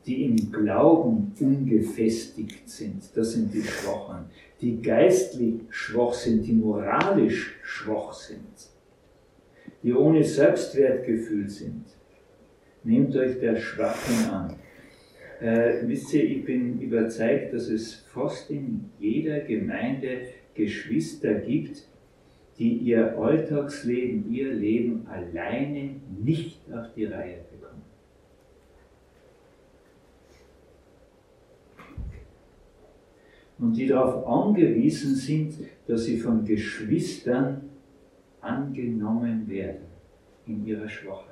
[0.07, 4.27] die im Glauben ungefestigt sind, das sind die Schwachen,
[4.61, 8.71] die geistlich schwach sind, die moralisch schwach sind,
[9.83, 11.87] die ohne Selbstwertgefühl sind.
[12.85, 14.55] Nehmt euch der Schwachen an.
[15.41, 20.23] Äh, wisst ihr, ich bin überzeugt, dass es fast in jeder Gemeinde
[20.55, 21.89] Geschwister gibt,
[22.59, 27.39] die ihr Alltagsleben, ihr Leben alleine nicht auf die Reihe
[33.63, 35.55] und die darauf angewiesen sind,
[35.87, 37.71] dass sie von Geschwistern
[38.41, 39.87] angenommen werden
[40.49, 41.32] in ihrer Schwachheit.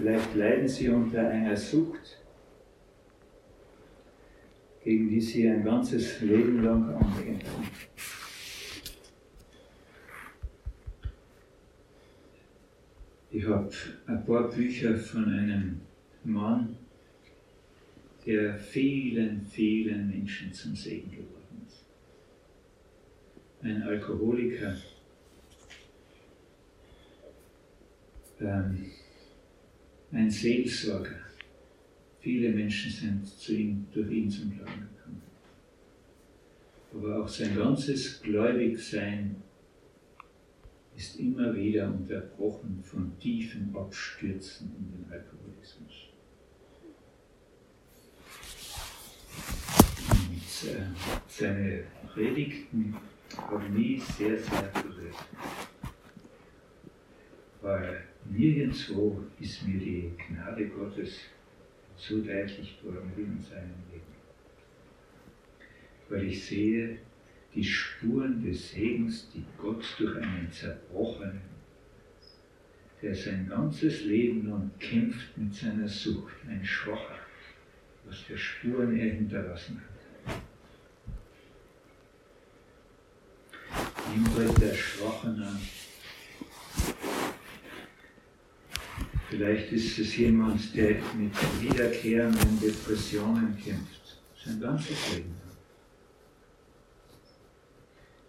[0.00, 2.22] Vielleicht leiden sie unter einer Sucht,
[4.82, 7.68] gegen die sie ein ganzes Leben lang ankämpfen.
[13.30, 13.70] Ich habe
[14.06, 15.82] ein paar Bücher von einem
[16.24, 16.76] Mann,
[18.24, 21.84] der vielen, vielen Menschen zum Segen geworden ist.
[23.62, 24.78] Ein Alkoholiker,
[28.40, 28.92] ähm,
[30.12, 31.16] ein Seelsorger.
[32.20, 35.22] Viele Menschen sind zu ihm, durch ihn zum Glauben gekommen.
[36.92, 39.36] Aber auch sein ganzes Gläubigsein
[40.96, 46.08] ist immer wieder unterbrochen von tiefen Abstürzen in den Alkoholismus.
[50.20, 50.82] Und äh,
[51.26, 52.96] seine Predigten
[53.36, 55.14] haben mich sehr, sehr berührt.
[57.62, 61.20] Weil nirgendwo ist mir die Gnade Gottes
[61.96, 64.04] so deutlich geworden wie in seinem Leben.
[66.08, 66.98] Weil ich sehe,
[67.54, 71.40] die Spuren des Segens, die Gott durch einen Zerbrochenen,
[73.02, 77.18] der sein ganzes Leben nun kämpft mit seiner Sucht, ein Schwacher,
[78.06, 79.90] was für Spuren er hinterlassen hat.
[84.08, 85.60] Nehmt euch der Schwachen an.
[89.30, 95.36] Vielleicht ist es jemand, der mit wiederkehrenden Depressionen kämpft, sein ganzes Leben.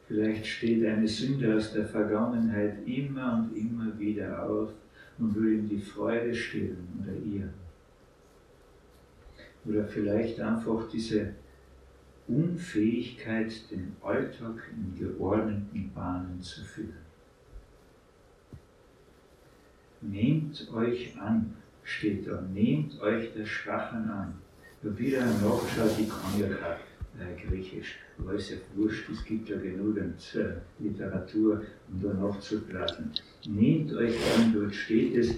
[0.07, 4.69] Vielleicht steht eine Sünde aus der Vergangenheit immer und immer wieder auf
[5.17, 7.49] und will ihm die Freude stillen oder ihr.
[9.65, 11.33] Oder vielleicht einfach diese
[12.27, 17.00] Unfähigkeit, den Alltag in geordneten Bahnen zu führen.
[20.01, 24.33] Nehmt euch an, steht da, nehmt euch der Schwachen an.
[24.81, 29.57] Wieder nachgeschaut, ich kann ja kein äh, Griechisch aber ist ja wurscht, es gibt ja
[29.57, 33.11] genügend äh, Literatur, um da nachzublasen.
[33.47, 35.35] Nehmt euch an, dort steht es,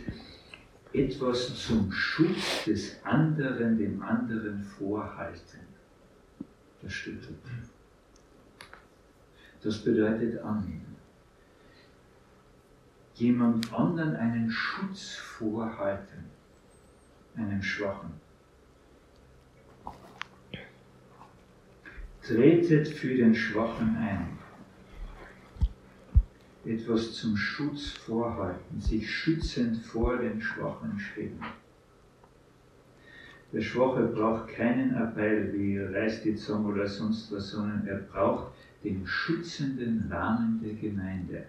[0.92, 5.60] etwas zum Schutz des anderen, dem anderen vorhalten.
[6.82, 7.70] Das steht dort.
[9.64, 10.93] Das bedeutet annehmen.
[13.16, 16.26] Jemand anderen einen Schutz vorhalten,
[17.36, 18.12] einen Schwachen.
[22.22, 24.44] Tretet für den Schwachen ein.
[26.66, 31.40] etwas zum Schutz vorhalten, sich schützend vor den Schwachen stellen.
[33.52, 38.54] Der Schwache braucht keinen Appell wie Zunge oder sonst was, sondern er braucht
[38.84, 41.46] den schützenden Rahmen der Gemeinde.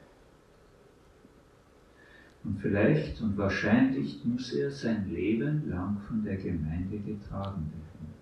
[2.45, 8.15] Und vielleicht und wahrscheinlich muss er sein Leben lang von der Gemeinde getragen werden.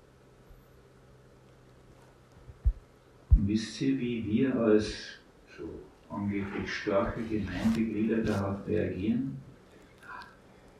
[3.34, 5.18] Und wisst ihr, wie wir als
[5.58, 5.68] so
[6.08, 9.38] angeblich starke Gemeindeglieder darauf reagieren?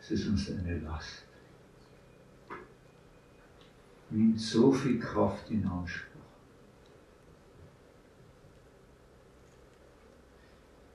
[0.01, 1.25] Es ist uns eine Last.
[4.11, 6.12] Nimmt so viel Kraft in Anspruch.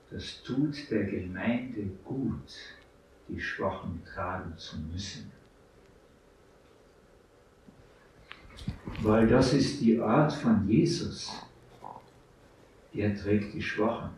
[0.09, 2.53] Das tut der Gemeinde gut,
[3.27, 5.31] die Schwachen tragen zu müssen.
[9.01, 11.31] Weil das ist die Art von Jesus.
[12.93, 14.11] Er trägt die Schwachen.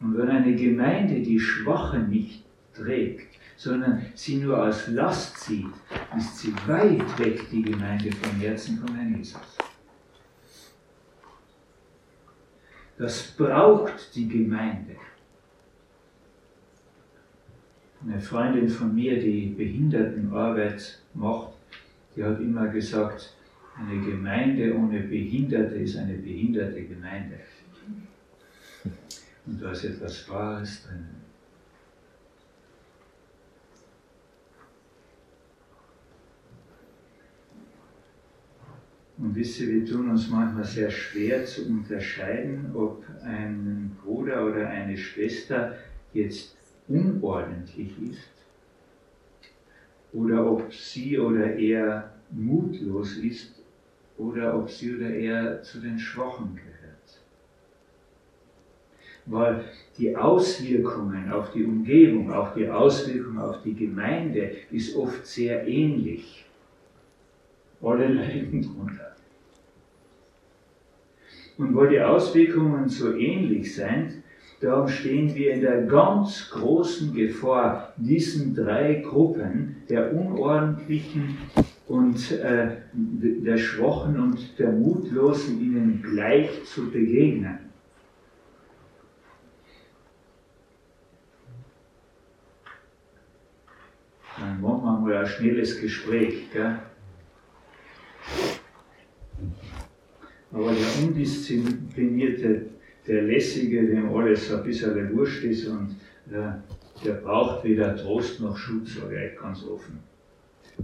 [0.00, 5.72] Und wenn eine Gemeinde die Schwachen nicht trägt, sondern sie nur als Last sieht,
[6.16, 9.40] ist sie weit weg, die Gemeinde vom Herzen von Herrn Jesus.
[12.96, 14.96] Das braucht die Gemeinde.
[18.02, 21.54] Eine Freundin von mir, die Behindertenarbeit macht,
[22.14, 23.34] die hat immer gesagt,
[23.76, 27.40] eine Gemeinde ohne Behinderte ist eine behinderte Gemeinde.
[29.46, 31.23] Und da ist etwas Wahres drin.
[39.16, 44.68] Und wisst ihr, wir tun uns manchmal sehr schwer zu unterscheiden, ob ein Bruder oder
[44.68, 45.76] eine Schwester
[46.12, 46.56] jetzt
[46.88, 48.34] unordentlich ist
[50.12, 53.62] oder ob sie oder er mutlos ist
[54.16, 56.74] oder ob sie oder er zu den Schwachen gehört.
[59.26, 59.64] Weil
[59.98, 66.44] die Auswirkungen auf die Umgebung, auch die Auswirkungen auf die Gemeinde ist oft sehr ähnlich.
[67.80, 69.03] Alle leiden drunter.
[71.56, 74.22] Und weil die Auswirkungen so ähnlich sind,
[74.60, 81.38] darum stehen wir in der ganz großen Gefahr, diesen drei Gruppen, der Unordentlichen
[81.86, 87.58] und äh, der Schwachen und der Mutlosen, ihnen gleich zu begegnen.
[94.36, 96.50] Dann machen wir mal ein schnelles Gespräch.
[96.52, 96.80] Gell?
[100.54, 102.66] Aber der undisziplinierte,
[103.06, 105.96] der lässige, dem alles ein bisschen wurscht ist und
[106.30, 106.52] äh,
[107.04, 109.98] der braucht weder Trost noch Schutz, sage ich ganz offen.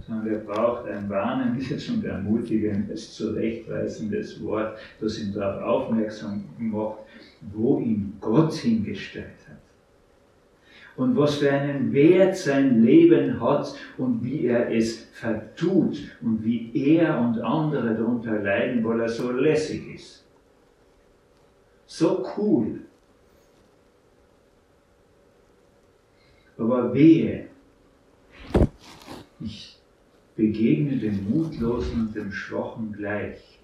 [0.05, 6.99] Sondern der braucht ein warnendes und ermutigendes, zurechtweisendes Wort, das ihn darauf aufmerksam macht,
[7.53, 9.40] wo ihn Gott hingestellt
[11.01, 16.71] und was für einen Wert sein Leben hat und wie er es vertut und wie
[16.75, 20.23] er und andere darunter leiden, weil er so lässig ist.
[21.87, 22.81] So cool.
[26.59, 27.47] Aber wehe,
[29.39, 29.79] ich
[30.35, 33.59] begegne dem Mutlosen und dem Schwachen gleich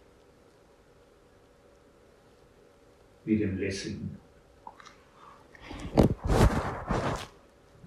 [3.26, 4.18] wie dem Lässigen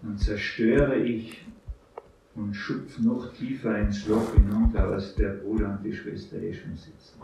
[0.02, 1.44] dann zerstöre ich
[2.34, 6.76] und schupfe noch tiefer ins Loch hinunter, als der Bruder und die Schwester eh schon
[6.76, 7.20] sitzen.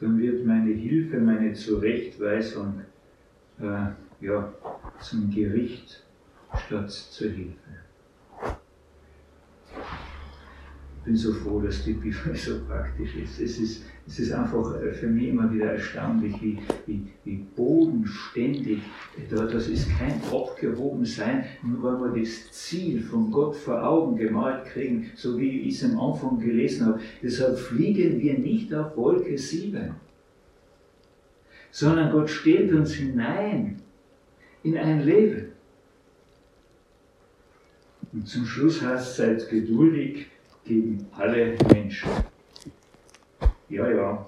[0.00, 2.82] Dann wird meine Hilfe, meine Zurechtweisung
[3.60, 3.86] äh,
[4.20, 4.52] ja,
[5.00, 6.04] zum Gericht
[6.66, 7.56] statt zur Hilfe.
[9.70, 13.40] Ich bin so froh, dass die Bibel so praktisch ist.
[13.40, 18.80] Es ist es ist einfach äh, für mich immer wieder erstaunlich, wie, wie, wie bodenständig
[19.30, 25.10] das ist kein Abgehobensein, nur weil wir das Ziel von Gott vor Augen gemalt kriegen,
[25.14, 27.00] so wie ich es am Anfang gelesen habe.
[27.22, 29.94] Deshalb fliegen wir nicht auf Wolke 7,
[31.70, 33.80] sondern Gott stellt uns hinein
[34.64, 35.52] in ein Leben.
[38.12, 40.26] Und zum Schluss heißt es, seid geduldig
[40.64, 42.10] gegen alle Menschen
[43.72, 44.26] ja, ja,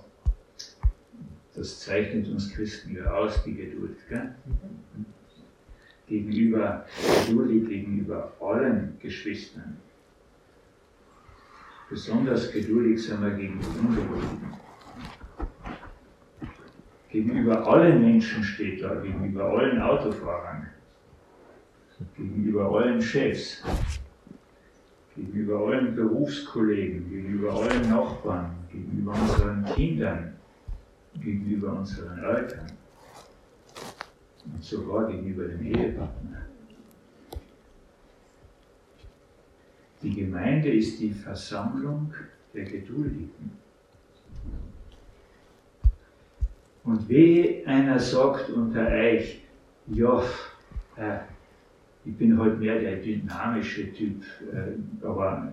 [1.54, 3.98] das zeichnet uns Christen ja aus, die Geduld.
[4.08, 4.34] Gell?
[6.08, 6.86] Gegenüber,
[7.26, 9.76] geduldig gegenüber allen Geschwistern.
[11.90, 14.54] Besonders geduldig sind wir gegenüber Ungeduldigen.
[17.10, 20.68] Gegenüber allen Menschen steht da, gegenüber allen Autofahrern,
[22.16, 23.62] gegenüber allen Chefs,
[25.16, 30.32] gegenüber allen Berufskollegen, gegenüber allen Nachbarn, gegenüber unseren Kindern,
[31.14, 32.66] gegenüber unseren Eltern.
[34.46, 36.42] und sogar gegenüber dem Ehepartner.
[40.02, 42.12] Die Gemeinde ist die Versammlung
[42.52, 43.52] der Geduldigen.
[46.84, 49.40] Und wehe einer sagt unter euch,
[49.86, 50.22] ja,
[50.96, 51.20] äh,
[52.04, 55.52] ich bin halt mehr der dynamische Typ, äh, aber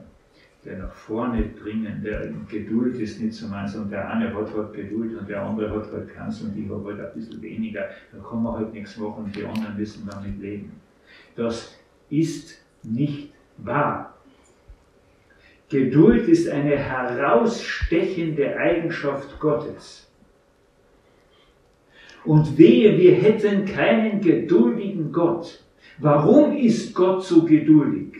[0.66, 4.74] der nach vorne bringen, der Geduld ist nicht so meins und der eine hat halt
[4.74, 8.20] Geduld und der andere hat halt keins und ich habe halt ein bisschen weniger, da
[8.20, 10.72] kann man halt nichts machen und die anderen müssen damit leben.
[11.36, 11.78] Das
[12.10, 14.14] ist nicht wahr.
[15.70, 20.12] Geduld ist eine herausstechende Eigenschaft Gottes.
[22.24, 25.64] Und wehe, wir hätten keinen geduldigen Gott.
[26.02, 28.14] Warum ist Gott so geduldig?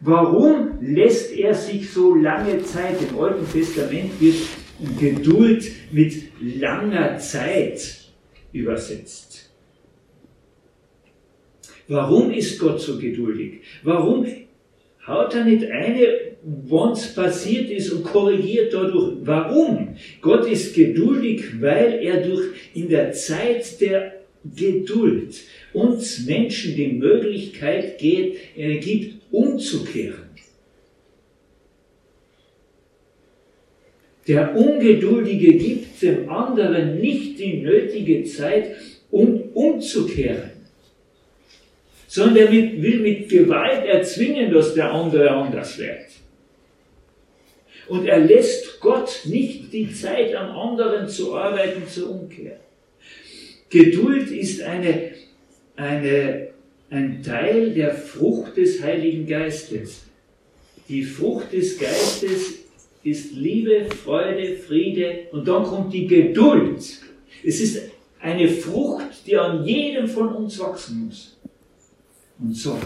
[0.00, 2.96] Warum lässt er sich so lange Zeit?
[3.08, 4.34] Im Alten Testament wird
[4.98, 8.10] Geduld mit langer Zeit
[8.52, 9.50] übersetzt.
[11.86, 13.60] Warum ist Gott so geduldig?
[13.84, 14.26] Warum
[15.06, 19.18] haut er nicht eine was passiert ist und korrigiert dadurch.
[19.22, 19.94] Warum?
[20.20, 25.40] Gott ist geduldig, weil er durch in der Zeit der Geduld
[25.72, 30.30] uns Menschen die Möglichkeit äh, gibt, umzukehren.
[34.28, 38.76] Der Ungeduldige gibt dem anderen nicht die nötige Zeit,
[39.10, 40.52] um umzukehren,
[42.06, 46.06] sondern er will mit Gewalt erzwingen, dass der andere anders wird.
[47.88, 52.60] Und er lässt Gott nicht die Zeit am anderen zu arbeiten zur Umkehr.
[53.68, 55.12] Geduld ist eine,
[55.76, 56.48] eine,
[56.90, 60.04] ein Teil der Frucht des Heiligen Geistes.
[60.88, 62.58] Die Frucht des Geistes
[63.02, 67.00] ist Liebe, Freude, Friede und dann kommt die Geduld.
[67.44, 71.36] Es ist eine Frucht, die an jedem von uns wachsen muss
[72.38, 72.80] und soll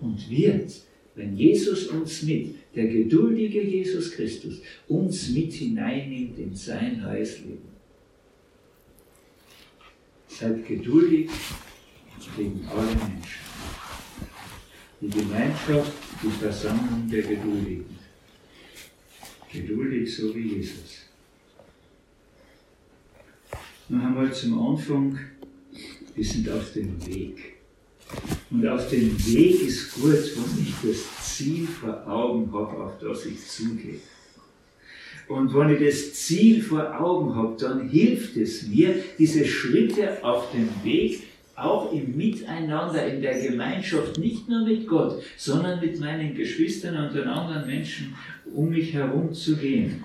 [0.00, 0.72] und wird,
[1.14, 7.72] wenn Jesus uns mit der geduldige Jesus Christus uns mit hineinnimmt in sein neues Leben.
[10.28, 11.28] Seid geduldig
[12.36, 13.42] gegen alle Menschen.
[15.00, 15.92] Die Gemeinschaft,
[16.22, 17.98] die Versammlung der Geduldigen.
[19.50, 21.06] Geduldig so wie Jesus.
[23.88, 25.18] Noch einmal zum Anfang,
[26.14, 27.56] wir sind auf dem Weg.
[28.50, 33.26] Und auf dem Weg ist gut, wenn ich das Ziel vor Augen habe, auf das
[33.26, 33.98] ich zugehe.
[35.28, 40.52] Und wenn ich das Ziel vor Augen habe, dann hilft es mir, diese Schritte auf
[40.52, 41.22] dem Weg
[41.62, 47.14] auch im Miteinander, in der Gemeinschaft, nicht nur mit Gott, sondern mit meinen Geschwistern und
[47.14, 48.14] den anderen Menschen
[48.52, 50.04] um mich herum zu gehen.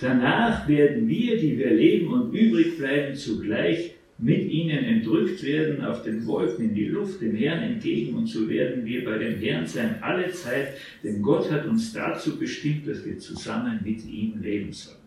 [0.00, 6.02] Danach werden wir, die wir leben und übrig bleiben, zugleich mit ihnen entrückt werden auf
[6.02, 9.66] den Wolken in die Luft, dem Herrn entgegen und so werden wir bei dem Herrn
[9.66, 14.72] sein alle Zeit, denn Gott hat uns dazu bestimmt, dass wir zusammen mit ihm leben
[14.72, 14.98] sollen.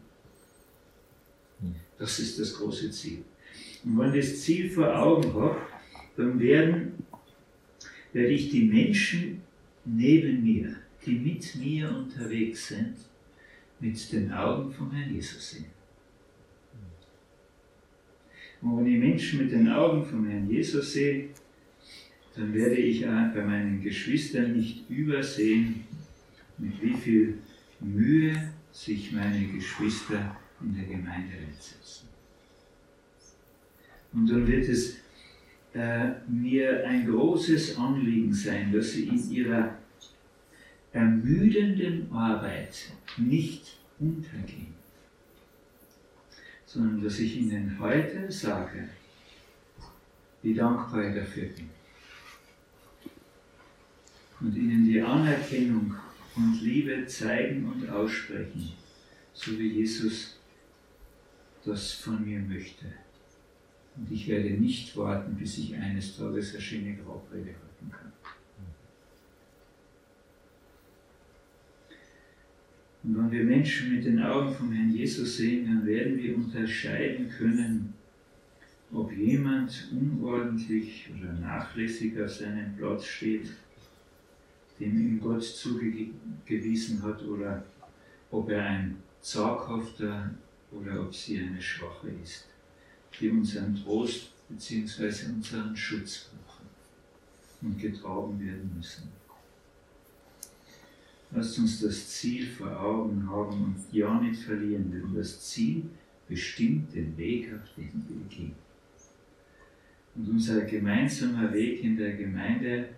[1.98, 3.20] Das ist das große Ziel.
[3.84, 5.56] Und wenn das Ziel vor Augen dann
[6.18, 6.94] werden,
[8.14, 9.42] werde ich die Menschen
[9.86, 12.96] neben mir, die mit mir unterwegs sind,
[13.80, 15.66] mit den Augen vom Herrn Jesus sehen.
[18.62, 21.30] Und wenn ich Menschen mit den Augen vom Herrn Jesus sehe,
[22.36, 25.84] dann werde ich bei meinen Geschwistern nicht übersehen,
[26.58, 27.38] mit wie viel
[27.80, 32.08] Mühe sich meine Geschwister in der Gemeinde einsetzen.
[34.14, 34.98] Und dann wird es
[35.78, 39.76] äh, mir ein großes Anliegen sein, dass sie in ihrer
[40.92, 44.78] ermüdenden Arbeit nicht untergehen
[46.68, 48.90] sondern dass ich Ihnen heute sage,
[50.44, 51.70] wie dankbar ich dafür bin.
[54.40, 55.96] Und Ihnen die Anerkennung
[56.36, 58.74] und Liebe zeigen und aussprechen,
[59.34, 60.38] so wie Jesus
[61.66, 62.86] das von mir möchte.
[63.98, 68.12] Und ich werde nicht warten, bis ich eines Tages eine schöne Grabrede halten kann.
[73.04, 77.30] Und wenn wir Menschen mit den Augen vom Herrn Jesus sehen, dann werden wir unterscheiden
[77.30, 77.94] können,
[78.92, 83.50] ob jemand unordentlich oder nachlässig auf seinem Platz steht,
[84.80, 87.64] dem ihm Gott zugewiesen hat, oder
[88.32, 90.32] ob er ein zaghafter
[90.72, 92.48] oder ob sie eine schwache ist,
[93.20, 95.26] die unseren Trost bzw.
[95.34, 96.66] unseren Schutz brauchen
[97.62, 99.10] und getragen werden müssen.
[101.32, 105.84] Lasst uns das Ziel vor Augen haben und ja nicht verlieren, denn das Ziel
[106.28, 108.56] bestimmt den Weg, auf den wir gehen.
[110.16, 112.90] Und unser gemeinsamer Weg in der Gemeinde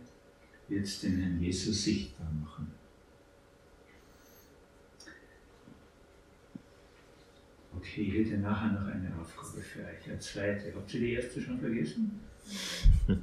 [0.67, 2.78] wird den Herrn Jesus sichtbar machen.
[7.79, 10.73] Okay, ich hätte nachher noch eine Aufgabe für euch, eine zweite.
[10.75, 12.19] Habt ihr die erste schon vergessen?
[13.07, 13.15] Okay.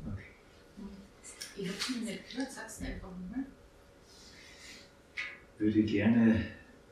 [1.59, 3.45] Ich hab's mir nicht gehört, sag's einfach mal.
[5.59, 6.41] würde gerne,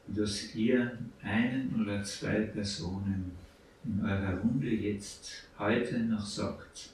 [0.09, 3.33] dass ihr einen oder zwei Personen
[3.85, 6.91] in eurer Runde jetzt heute noch sagt,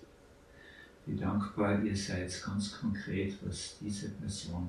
[1.07, 4.69] wie dankbar ihr seid, ganz konkret, was diese Person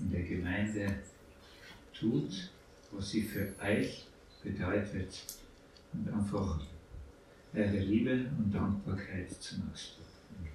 [0.00, 0.92] in der Gemeinde
[1.94, 2.50] tut,
[2.90, 4.06] was sie für euch
[4.46, 5.24] bedeutet
[5.92, 6.60] und einfach
[7.52, 10.54] eure Liebe und Dankbarkeit zum Ausdruck bringt.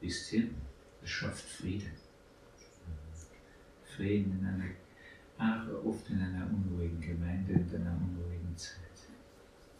[0.00, 0.48] Wisst ihr,
[1.00, 1.90] das schafft Frieden.
[3.84, 4.70] Frieden in einer,
[5.38, 8.85] auch oft in einer unruhigen Gemeinde, in einer unruhigen Zeit.